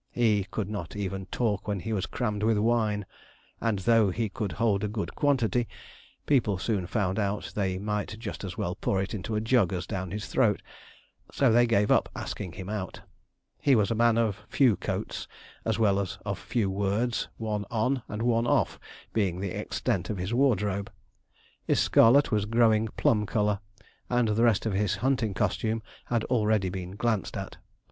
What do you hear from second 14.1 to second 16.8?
of few coats, as well as of few